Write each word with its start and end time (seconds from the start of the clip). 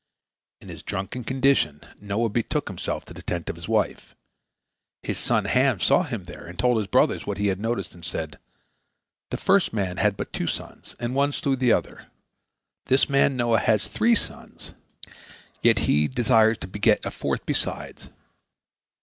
In 0.61 0.69
his 0.69 0.81
drunken 0.81 1.23
condition 1.23 1.81
Noah 1.99 2.29
betook 2.29 2.67
himself 2.69 3.05
to 3.05 3.13
the 3.13 3.21
tent 3.21 3.49
of 3.51 3.55
his 3.55 3.67
wife. 3.67 4.15
His 5.03 5.19
son 5.19 5.45
Ham 5.45 5.79
saw 5.79 6.01
him 6.01 6.23
there, 6.23 6.43
and 6.47 6.53
he 6.55 6.57
told 6.57 6.79
his 6.79 6.87
brothers 6.87 7.27
what 7.27 7.37
he 7.37 7.45
had 7.53 7.59
noticed, 7.59 7.93
and 7.93 8.03
said: 8.03 8.39
"The 9.29 9.37
first 9.37 9.73
man 9.73 9.97
had 9.97 10.17
but 10.17 10.33
two 10.33 10.47
sons, 10.47 10.95
and 10.99 11.13
one 11.13 11.31
slew 11.33 11.55
the 11.55 11.71
other; 11.71 12.07
this 12.87 13.09
man 13.09 13.37
Noah 13.37 13.59
has 13.59 13.87
three 13.87 14.15
sons, 14.15 14.73
yet 15.61 15.77
he 15.77 16.07
desires 16.07 16.57
to 16.61 16.67
beget 16.67 17.05
a 17.05 17.11
fourth 17.11 17.45
besides." 17.45 18.09